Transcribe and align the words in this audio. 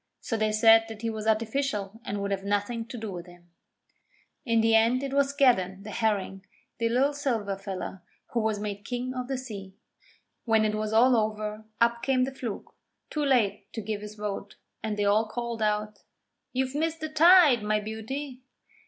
So 0.19 0.35
they 0.35 0.51
said 0.51 0.85
that 0.89 1.03
he 1.03 1.11
was 1.11 1.27
artificial 1.27 2.01
and 2.03 2.19
would 2.19 2.31
have 2.31 2.43
nothing 2.43 2.85
to 2.87 2.97
do 2.97 3.11
with 3.11 3.27
him. 3.27 3.51
In 4.47 4.61
the 4.61 4.73
end 4.73 5.03
it 5.03 5.13
was 5.13 5.29
Skeddan, 5.31 5.83
the 5.83 5.91
Herring, 5.91 6.43
the 6.79 6.89
Lil 6.89 7.13
Silver 7.13 7.55
Fella, 7.55 8.01
who 8.31 8.39
was 8.39 8.59
made 8.59 8.83
King 8.83 9.13
of 9.13 9.27
the 9.27 9.37
Sea. 9.37 9.75
When 10.43 10.65
it 10.65 10.73
was 10.73 10.91
all 10.91 11.15
over, 11.15 11.65
up 11.79 12.01
came 12.01 12.23
the 12.23 12.33
Fluke, 12.33 12.73
too 13.11 13.23
late 13.23 13.71
to 13.73 13.81
give 13.83 14.01
his 14.01 14.15
vote, 14.15 14.55
and 14.81 14.97
they 14.97 15.05
all 15.05 15.27
called 15.29 15.61
out: 15.61 15.99
'You've 16.51 16.73
missed 16.73 16.99
the 17.01 17.09
tide, 17.09 17.61
my 17.61 17.79
beauty!' 17.79 18.41